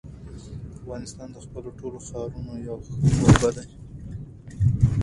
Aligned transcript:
افغانستان 0.77 1.27
د 1.33 1.37
خپلو 1.45 1.69
ټولو 1.79 1.97
ښارونو 2.07 2.53
یو 2.67 2.77
ښه 2.85 2.95
کوربه 3.15 3.49
دی. 3.55 3.67